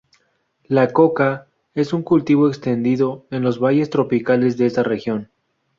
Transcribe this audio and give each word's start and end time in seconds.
La 0.63 0.87
coca 0.87 1.45
es 1.75 1.93
un 1.93 2.01
cultivo 2.01 2.47
extendido 2.47 3.27
en 3.29 3.43
los 3.43 3.59
valles 3.59 3.91
tropicales 3.91 4.57
de 4.57 4.65
esta 4.65 4.81
región. 4.81 5.29